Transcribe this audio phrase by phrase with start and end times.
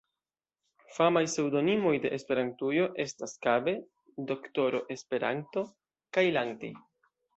[0.93, 3.75] Famaj pseŭdonimoj de Esperantujo estas Kabe,
[4.33, 5.65] D-ro Esperanto
[6.19, 6.73] kaj Lanti.